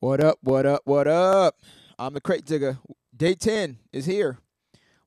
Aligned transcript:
What 0.00 0.22
up, 0.22 0.38
what 0.42 0.64
up, 0.64 0.82
what 0.84 1.08
up? 1.08 1.56
I'm 1.98 2.14
the 2.14 2.20
Krate 2.20 2.44
Digga. 2.44 2.78
Day 3.16 3.34
10 3.34 3.78
is 3.92 4.06
here. 4.06 4.38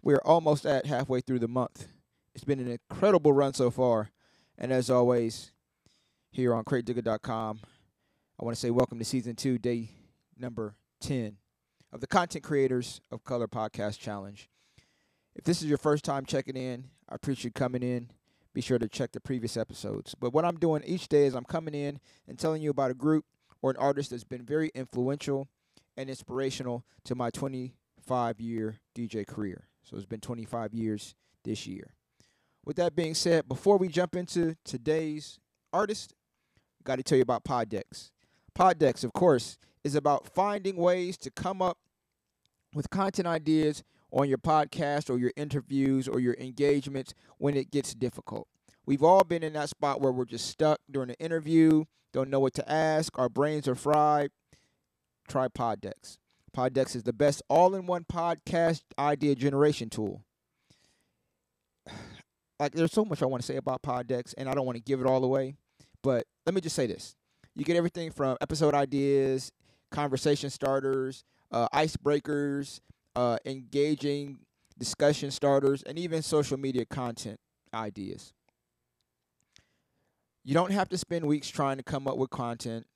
We're 0.02 0.20
almost 0.26 0.66
at 0.66 0.86
halfway 0.86 1.22
through 1.22 1.40
the 1.40 1.48
month. 1.48 1.88
It's 2.36 2.44
been 2.44 2.60
an 2.60 2.68
incredible 2.68 3.32
run 3.32 3.54
so 3.54 3.72
far. 3.72 4.10
And 4.58 4.74
as 4.74 4.90
always, 4.90 5.54
here 6.30 6.54
on 6.54 6.66
KrateDigga.com, 6.66 7.62
I 8.38 8.44
want 8.44 8.54
to 8.54 8.60
say 8.60 8.70
welcome 8.70 9.00
to 9.00 9.06
season 9.06 9.38
two, 9.38 9.58
day 9.58 9.92
number 10.38 10.76
10 11.00 11.38
of 11.94 12.02
the 12.02 12.08
Content 12.08 12.44
Creators 12.44 13.00
of 13.14 13.24
Color 13.24 13.48
Podcast 13.48 13.98
Challenge. 13.98 14.50
If 15.38 15.46
this 15.46 15.62
is 15.62 15.70
your 15.70 15.78
first 15.78 16.04
time 16.04 16.26
checking 16.26 16.58
in, 16.58 16.90
I 17.08 17.16
appreciate 17.16 17.46
you 17.46 17.52
coming 17.52 17.82
in. 17.82 18.10
Be 18.54 18.60
sure 18.60 18.78
to 18.78 18.90
check 18.90 19.14
the 19.14 19.22
previous 19.22 19.56
episodes. 19.56 20.16
But 20.20 20.34
what 20.34 20.44
I'm 20.44 20.58
doing 20.58 20.84
each 20.86 21.08
day 21.08 21.28
is 21.28 21.34
I'm 21.34 21.46
coming 21.46 21.76
in 21.76 22.02
and 22.28 22.38
telling 22.38 22.62
you 22.62 22.72
about 22.72 22.92
a 22.92 22.94
group 22.94 23.24
or 23.62 23.72
an 23.72 23.78
artist 23.78 24.10
that's 24.10 24.24
been 24.24 24.44
very 24.44 24.72
influential 24.74 25.48
and 25.98 26.10
inspirational 26.10 26.86
to 27.06 27.16
my 27.16 27.30
25 27.30 28.40
year 28.40 28.80
DJ 28.96 29.26
career. 29.26 29.68
So 29.84 29.98
it's 29.98 30.06
been 30.06 30.22
25 30.22 30.74
years 30.74 31.16
this 31.44 31.68
year. 31.68 31.94
With 32.66 32.78
that 32.78 32.96
being 32.96 33.16
said, 33.16 33.48
before 33.48 33.78
we 33.78 33.88
jump 33.88 34.16
into 34.16 34.56
today's 34.64 35.40
artist, 35.74 36.14
got 36.84 36.98
to 36.98 37.04
tell 37.04 37.18
you 37.18 37.24
about 37.24 37.44
Poddecks. 37.44 38.12
Poddecks, 38.54 39.04
of 39.04 39.14
course, 39.14 39.58
is 39.84 39.96
about 39.96 40.28
finding 40.28 40.76
ways 40.76 41.18
to 41.18 41.32
come 41.32 41.62
up 41.62 41.78
with 42.74 42.90
content 42.90 43.28
ideas 43.28 43.84
on 44.12 44.30
your 44.30 44.38
podcast 44.38 45.10
or 45.10 45.18
your 45.18 45.32
interviews 45.36 46.08
or 46.08 46.20
your 46.20 46.36
engagements 46.36 47.14
when 47.38 47.56
it 47.56 47.72
gets 47.72 47.94
difficult. 47.94 48.48
We've 48.86 49.04
all 49.04 49.24
been 49.24 49.44
in 49.44 49.54
that 49.54 49.70
spot 49.70 50.02
where 50.02 50.12
we're 50.12 50.26
just 50.26 50.48
stuck 50.48 50.80
during 50.90 51.10
an 51.10 51.16
interview, 51.20 51.86
don't 52.14 52.30
know 52.30 52.40
what 52.40 52.54
to 52.56 52.72
ask, 52.72 53.18
our 53.18 53.30
brains 53.30 53.68
are 53.68 53.76
fried. 53.76 54.32
Try 55.28 55.48
Poddecks. 55.48 56.18
Poddecks 56.54 56.96
is 56.96 57.04
the 57.04 57.14
best 57.14 57.42
all 57.50 57.76
in 57.76 57.86
one 57.86 58.04
podcast 58.04 58.82
idea 59.00 59.36
generation 59.36 59.90
tool. 59.90 60.24
Like, 62.60 62.74
there's 62.74 62.92
so 62.92 63.04
much 63.04 63.24
I 63.24 63.26
want 63.26 63.42
to 63.42 63.48
say 63.48 63.56
about 63.56 63.82
Poddecks, 63.82 64.36
and 64.38 64.48
I 64.48 64.54
don't 64.54 64.68
want 64.68 64.76
to 64.76 64.84
give 64.84 65.02
it 65.02 65.08
all 65.08 65.24
away. 65.24 65.56
But 66.04 66.28
let 66.46 66.54
me 66.54 66.62
just 66.62 66.76
say 66.76 66.86
this 66.86 67.16
you 67.56 67.66
get 67.66 67.76
everything 67.76 68.12
from 68.12 68.38
episode 68.40 68.76
ideas, 68.76 69.52
conversation 69.90 70.52
starters, 70.52 71.24
uh, 71.52 71.68
icebreakers, 71.70 72.80
uh, 73.16 73.38
engaging 73.46 74.38
discussion 74.78 75.32
starters, 75.32 75.82
and 75.84 75.98
even 75.98 76.22
social 76.22 76.58
media 76.58 76.86
content 76.86 77.40
ideas. 77.74 78.32
You 80.44 80.54
don't 80.54 80.72
have 80.72 80.90
to 80.90 80.98
spend 80.98 81.28
weeks 81.28 81.50
trying 81.50 81.78
to 81.78 81.84
come 81.84 82.08
up 82.08 82.18
with 82.18 82.30
content, 82.32 82.88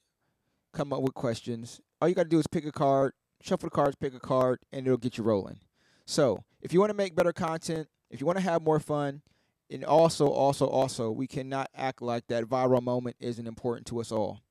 come 0.73 0.91
up 0.91 1.01
with 1.01 1.13
questions. 1.13 1.79
All 2.01 2.09
you 2.09 2.15
got 2.15 2.23
to 2.23 2.29
do 2.29 2.39
is 2.39 2.47
pick 2.47 2.65
a 2.65 2.71
card, 2.71 3.13
shuffle 3.41 3.67
the 3.67 3.75
cards, 3.75 3.95
pick 3.95 4.13
a 4.13 4.19
card, 4.19 4.59
and 4.71 4.85
it'll 4.85 4.97
get 4.97 5.17
you 5.17 5.23
rolling. 5.23 5.59
So, 6.05 6.43
if 6.61 6.73
you 6.73 6.79
want 6.79 6.89
to 6.89 6.95
make 6.95 7.15
better 7.15 7.33
content, 7.33 7.87
if 8.09 8.19
you 8.19 8.25
want 8.25 8.37
to 8.37 8.43
have 8.43 8.61
more 8.61 8.79
fun, 8.79 9.21
and 9.69 9.83
also, 9.83 10.27
also, 10.27 10.67
also, 10.67 11.11
we 11.11 11.27
cannot 11.27 11.69
act 11.75 12.01
like 12.01 12.27
that 12.27 12.45
viral 12.45 12.81
moment 12.81 13.15
isn't 13.19 13.47
important 13.47 13.87
to 13.87 13.99
us 13.99 14.11
all. 14.11 14.41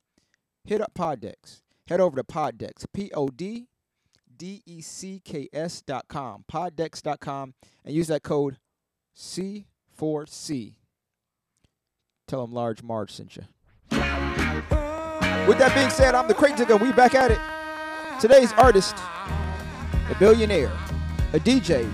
Hit 0.64 0.80
up 0.80 0.94
Poddecks. 0.94 1.62
Head 1.86 2.00
over 2.00 2.16
to 2.16 2.24
Poddecks, 2.24 2.86
P 2.92 3.10
O 3.12 3.28
D 3.28 3.68
D 4.36 4.62
E 4.66 4.80
C 4.80 5.20
K 5.24 5.48
S 5.52 5.82
dot 5.82 6.06
com, 6.08 6.44
Poddecks 6.50 7.02
dot 7.02 7.20
com, 7.20 7.54
and 7.84 7.94
use 7.94 8.08
that 8.08 8.22
code 8.22 8.56
C4C. 9.16 10.74
Tell 12.34 12.44
them 12.48 12.52
Large 12.52 12.82
Marge 12.82 13.12
sent 13.12 13.36
you. 13.36 13.44
With 15.46 15.56
that 15.58 15.70
being 15.72 15.88
said, 15.88 16.16
I'm 16.16 16.26
the 16.26 16.34
Krate 16.34 16.56
Digga. 16.56 16.80
We 16.80 16.90
back 16.90 17.14
at 17.14 17.30
it. 17.30 17.38
Today's 18.20 18.52
artist, 18.54 18.96
a 20.10 20.16
billionaire, 20.18 20.72
a 21.32 21.38
DJ, 21.38 21.88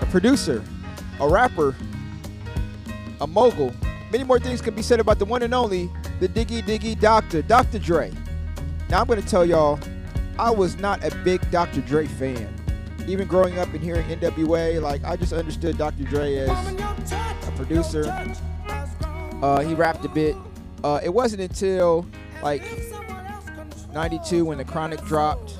a 0.00 0.06
producer, 0.06 0.62
a 1.18 1.28
rapper, 1.28 1.74
a 3.20 3.26
mogul. 3.26 3.74
Many 4.12 4.22
more 4.22 4.38
things 4.38 4.60
can 4.60 4.76
be 4.76 4.82
said 4.82 5.00
about 5.00 5.18
the 5.18 5.24
one 5.24 5.42
and 5.42 5.52
only, 5.52 5.90
the 6.20 6.28
Diggy 6.28 6.62
Diggy 6.62 6.96
Doctor, 6.96 7.42
Dr. 7.42 7.80
Dre. 7.80 8.12
Now 8.90 9.00
I'm 9.00 9.08
going 9.08 9.20
to 9.20 9.26
tell 9.26 9.44
y'all, 9.44 9.80
I 10.38 10.52
was 10.52 10.76
not 10.76 11.02
a 11.02 11.12
big 11.24 11.50
Dr. 11.50 11.80
Dre 11.80 12.06
fan. 12.06 12.54
Even 13.08 13.26
growing 13.26 13.58
up 13.58 13.66
and 13.74 13.82
hearing 13.82 14.06
NWA, 14.06 14.80
like 14.80 15.02
I 15.02 15.16
just 15.16 15.32
understood 15.32 15.76
Dr. 15.76 16.04
Dre 16.04 16.36
as 16.36 16.48
a 16.48 17.52
producer. 17.56 18.04
Uh, 19.42 19.60
he 19.60 19.74
rapped 19.74 20.04
a 20.04 20.08
bit. 20.08 20.36
Uh, 20.84 21.00
it 21.02 21.10
wasn't 21.10 21.40
until 21.40 22.06
like 22.42 22.62
92 23.92 24.44
when 24.44 24.58
the 24.58 24.64
Chronic 24.64 25.02
dropped 25.04 25.56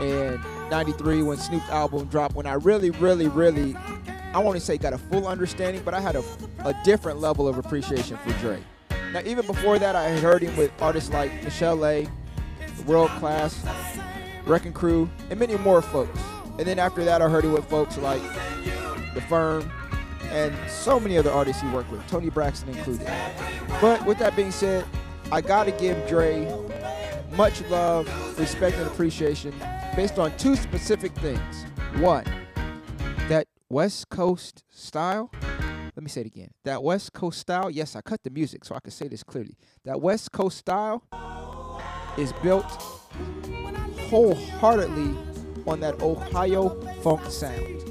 and 0.00 0.40
93 0.70 1.22
when 1.22 1.36
Snoop's 1.36 1.68
album 1.68 2.06
dropped 2.06 2.34
when 2.34 2.46
I 2.46 2.54
really, 2.54 2.90
really, 2.90 3.28
really, 3.28 3.76
I 4.32 4.38
won't 4.38 4.56
even 4.56 4.60
say 4.60 4.78
got 4.78 4.92
a 4.92 4.98
full 4.98 5.26
understanding, 5.26 5.82
but 5.84 5.94
I 5.94 6.00
had 6.00 6.16
a, 6.16 6.24
a 6.64 6.74
different 6.84 7.20
level 7.20 7.48
of 7.48 7.58
appreciation 7.58 8.16
for 8.18 8.32
Dre. 8.38 8.62
Now, 9.12 9.20
even 9.24 9.44
before 9.46 9.78
that, 9.78 9.96
I 9.96 10.04
had 10.04 10.22
heard 10.22 10.42
him 10.42 10.56
with 10.56 10.70
artists 10.80 11.10
like 11.10 11.32
Michel'le, 11.42 12.06
A., 12.06 12.82
World 12.84 13.10
Class, 13.18 13.62
Wreckin' 14.46 14.72
Cru, 14.72 15.10
and 15.28 15.38
many 15.38 15.56
more 15.58 15.82
folks. 15.82 16.18
And 16.58 16.66
then 16.66 16.78
after 16.78 17.04
that, 17.04 17.20
I 17.20 17.28
heard 17.28 17.44
him 17.44 17.52
with 17.52 17.68
folks 17.68 17.98
like 17.98 18.22
The 19.14 19.20
Firm 19.22 19.70
and 20.30 20.54
so 20.70 20.98
many 21.00 21.18
other 21.18 21.30
artists 21.30 21.60
he 21.62 21.68
worked 21.68 21.90
with, 21.90 22.06
Toni 22.06 22.30
Braxton 22.30 22.70
included. 22.70 23.06
But 23.80 24.04
with 24.06 24.18
that 24.18 24.36
being 24.36 24.50
said, 24.50 24.84
I 25.32 25.40
gotta 25.40 25.72
give 25.72 26.08
Dre 26.08 26.52
much 27.36 27.60
love, 27.62 28.08
respect, 28.38 28.76
and 28.76 28.86
appreciation 28.86 29.52
based 29.96 30.18
on 30.18 30.36
two 30.36 30.56
specific 30.56 31.12
things. 31.16 31.64
One, 31.96 32.24
that 33.28 33.46
West 33.68 34.08
Coast 34.08 34.64
style. 34.70 35.30
Let 35.96 36.02
me 36.02 36.08
say 36.08 36.22
it 36.22 36.26
again. 36.26 36.50
That 36.64 36.82
West 36.82 37.12
Coast 37.12 37.38
style, 37.38 37.70
yes, 37.70 37.94
I 37.96 38.00
cut 38.00 38.22
the 38.22 38.30
music 38.30 38.64
so 38.64 38.74
I 38.74 38.80
can 38.80 38.90
say 38.90 39.08
this 39.08 39.22
clearly. 39.22 39.56
That 39.84 40.00
West 40.00 40.32
Coast 40.32 40.58
style 40.58 41.02
is 42.16 42.32
built 42.42 42.64
wholeheartedly 44.08 45.16
on 45.66 45.80
that 45.80 46.00
Ohio 46.02 46.70
funk 47.02 47.24
sound. 47.30 47.82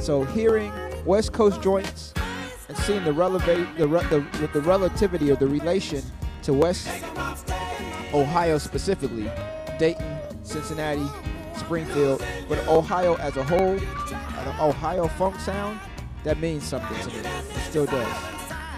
So 0.00 0.24
hearing 0.24 0.70
West 1.06 1.32
Coast 1.32 1.62
joints 1.62 2.12
and 2.68 2.76
seeing 2.78 3.04
the 3.04 3.12
relevate 3.12 3.64
the, 3.78 3.86
the 3.86 4.50
the 4.52 4.60
relativity 4.60 5.30
of 5.30 5.38
the 5.38 5.46
relation 5.46 6.02
to 6.42 6.52
West 6.52 6.88
Ohio 8.12 8.58
specifically, 8.58 9.30
Dayton, 9.78 10.18
Cincinnati, 10.42 11.06
Springfield, 11.56 12.24
but 12.48 12.58
Ohio 12.66 13.14
as 13.16 13.36
a 13.36 13.44
whole, 13.44 13.78
Ohio 14.60 15.06
funk 15.06 15.38
sound, 15.38 15.78
that 16.24 16.38
means 16.40 16.64
something 16.64 16.98
to 16.98 17.08
me. 17.08 17.28
It 17.28 17.60
still 17.68 17.86
does. 17.86 18.16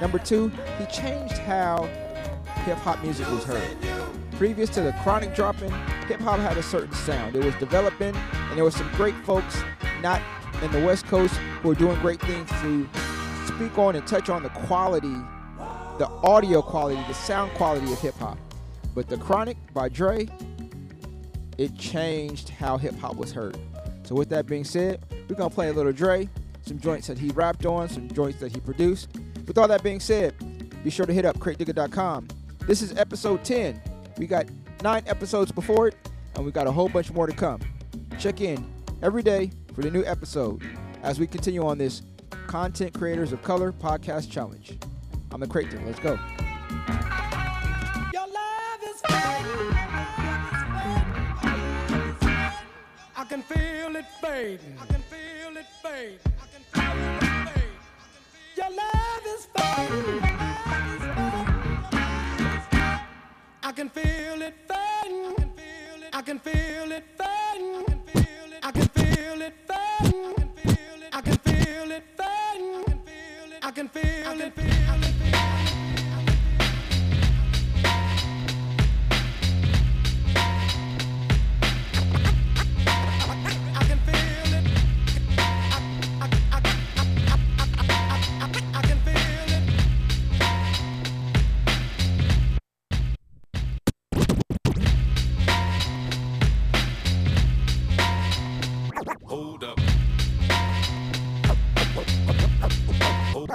Number 0.01 0.19
two, 0.19 0.49
he 0.79 0.85
changed 0.87 1.39
how 1.39 1.85
hip 2.65 2.77
hop 2.79 3.03
music 3.03 3.31
was 3.31 3.45
heard. 3.45 3.77
Previous 4.33 4.69
to 4.71 4.83
the 4.83 4.93
chronic 5.03 5.35
dropping, 5.35 5.71
hip 6.09 6.21
hop 6.21 6.41
had 6.41 6.59
a 6.59 6.63
certain 6.63 6.93
sound. 6.93 7.37
It 7.37 7.45
was 7.45 7.55
developing, 7.55 8.15
and 8.15 8.57
there 8.57 8.65
were 8.65 8.71
some 8.71 8.91
great 8.97 9.17
folks, 9.25 9.63
not 10.03 10.21
in 10.63 10.73
the 10.73 10.85
West 10.85 11.07
Coast, 11.07 11.35
who 11.63 11.71
are 11.71 11.75
doing 11.75 11.99
great 12.01 12.21
things 12.21 12.49
to 12.61 12.89
speak 13.47 13.79
on 13.79 13.97
and 13.97 14.07
touch 14.07 14.29
on 14.29 14.43
the 14.43 14.49
quality, 14.51 15.15
the 15.99 16.09
audio 16.23 16.61
quality, 16.63 17.01
the 17.07 17.15
sound 17.15 17.53
quality 17.53 17.93
of 17.93 17.99
hip 18.01 18.17
hop. 18.19 18.39
But 18.95 19.09
the 19.09 19.17
Chronic 19.17 19.57
by 19.73 19.89
Dre, 19.89 20.29
it 21.59 21.77
changed 21.77 22.49
how 22.49 22.77
hip 22.77 22.99
hop 22.99 23.17
was 23.17 23.33
heard. 23.33 23.57
So 24.03 24.15
with 24.15 24.29
that 24.31 24.47
being 24.47 24.65
said, 24.65 25.05
we're 25.29 25.37
gonna 25.37 25.51
play 25.51 25.69
a 25.69 25.73
little 25.73 25.93
Dre, 25.93 26.29
some 26.63 26.79
joints 26.79 27.07
that 27.07 27.19
he 27.19 27.31
rapped 27.31 27.67
on, 27.67 27.89
some 27.89 28.09
joints 28.09 28.41
that 28.41 28.53
he 28.53 28.61
produced. 28.61 29.11
With 29.47 29.59
all 29.59 29.69
that 29.69 29.83
being 29.83 30.01
said, 30.01 30.35
be 30.83 30.91
sure 30.91 31.07
to 31.07 31.13
hit 31.13 31.25
up 31.25 31.39
KrateDigga.com. 31.39 32.29
This 32.67 32.83
is 32.83 32.97
episode 32.97 33.45
10. 33.45 33.81
We 34.19 34.27
got 34.27 34.47
nine 34.83 35.03
episodes 35.07 35.53
before 35.53 35.89
it, 35.89 35.97
and 36.35 36.45
we 36.45 36.51
got 36.51 36.67
a 36.67 36.73
whole 36.73 36.89
bunch 36.89 37.13
more 37.13 37.27
to 37.27 37.33
come. 37.33 37.61
Check 38.19 38.41
in 38.41 38.65
every 39.03 39.23
day 39.23 39.51
for 39.79 39.83
the 39.83 39.91
new 39.93 40.05
episode 40.07 40.61
as 41.05 41.21
we 41.21 41.27
continue 41.29 41.65
on 41.65 41.79
this 41.79 42.03
Content 42.49 42.93
Creators 42.93 43.31
of 43.31 43.41
Color 43.45 43.71
podcast 43.71 44.29
challenge. 44.29 44.77
I'm 45.31 45.39
the 45.39 45.47
Digger. 45.47 45.81
Let's 45.87 46.01
go. 46.01 46.19
I 53.15 53.25
can 53.29 53.41
feel 53.43 53.95
it 53.95 54.07
fading. 54.21 54.77
I 54.81 54.87
can 54.87 55.01
feel 55.03 55.57
it 55.57 55.67
fade. 55.81 56.19
I 56.43 56.47
can 56.53 56.65
feel 56.73 56.99
it 57.15 57.23
fade. 57.49 57.79
Your 58.57 58.71
love 58.71 59.27
is 59.27 59.47
fading. 59.55 60.25
I 63.63 63.73
can 63.77 63.89
feel 63.91 64.43
it 64.43 64.57
fading. 64.67 65.53
I 66.13 66.23
can 66.23 66.41
feel 66.41 66.91
it 66.91 67.18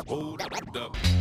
Hold 0.08 0.42
up. 0.76 1.13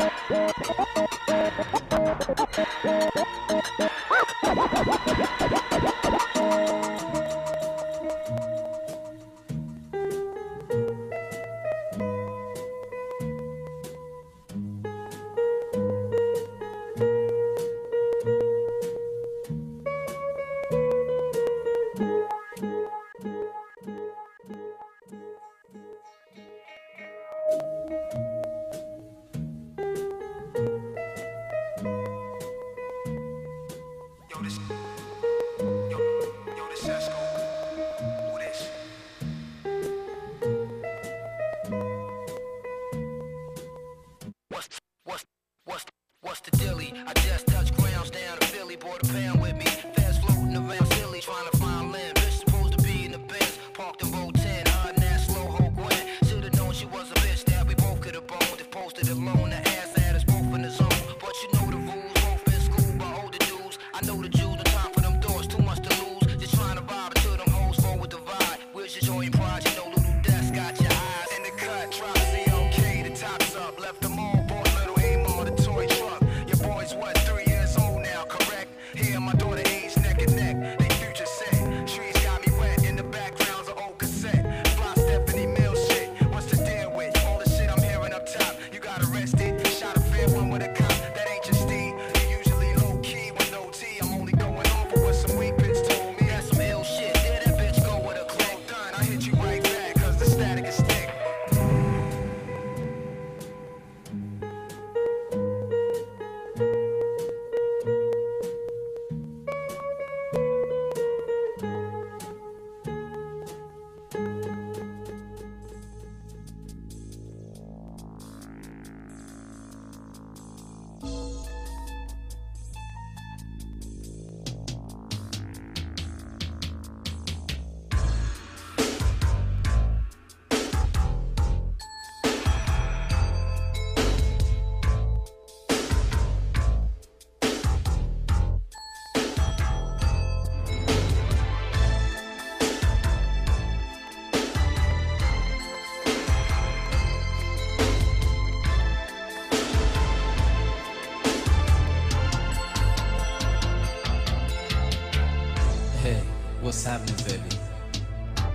you. 0.00 0.01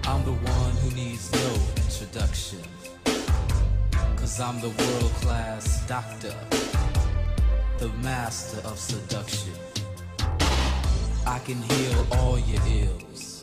I'm 0.06 0.24
the 0.24 0.32
one 0.32 0.72
who 0.82 0.90
needs 0.96 1.30
no 1.34 1.50
introduction. 1.76 2.64
'Cause 4.16 4.40
I'm 4.40 4.62
the 4.62 4.70
world 4.70 5.14
class 5.22 5.82
doctor, 5.88 6.34
the 7.80 7.90
master 8.02 8.62
of 8.64 8.80
seduction. 8.80 9.54
I 11.26 11.40
can 11.40 11.62
heal 11.62 12.08
all 12.18 12.40
your 12.40 12.62
ills 12.80 13.42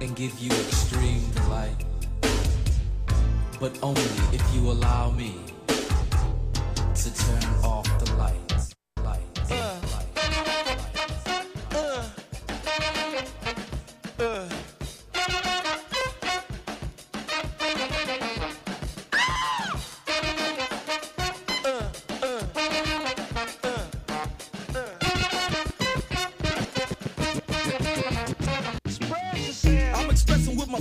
and 0.00 0.14
give 0.14 0.38
you 0.38 0.52
extreme 0.52 1.28
delight, 1.34 1.84
but 3.58 3.72
only 3.82 4.20
if 4.32 4.44
you 4.54 4.70
allow 4.70 5.10
me 5.10 5.34
to 6.94 7.10
turn 7.10 7.46
off 7.64 7.81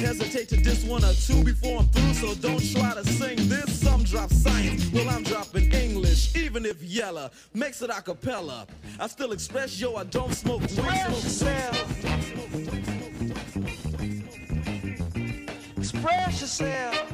hesitate 0.00 0.48
to 0.48 0.56
diss 0.56 0.84
one 0.84 1.04
or 1.04 1.12
two 1.12 1.44
before 1.44 1.80
I'm 1.80 1.88
through, 1.88 2.14
so 2.14 2.34
don't 2.34 2.72
try 2.72 2.94
to 2.94 3.04
sing 3.04 3.36
this. 3.48 3.80
Some 3.80 4.02
drop 4.02 4.30
science, 4.30 4.90
well, 4.92 5.08
I'm 5.08 5.22
dropping 5.22 5.72
English, 5.72 6.34
even 6.36 6.64
if 6.64 6.82
Yella 6.82 7.30
makes 7.54 7.82
it 7.82 7.90
a 7.90 8.00
cappella. 8.00 8.66
I 8.98 9.06
still 9.06 9.32
express, 9.32 9.80
yo, 9.80 9.96
I 9.96 10.04
don't 10.04 10.32
smoke 10.34 10.62
weed. 10.62 10.70
Smoke 10.70 10.90
Express 15.76 16.40
yourself. 16.40 17.12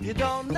You 0.00 0.14
don't 0.14 0.48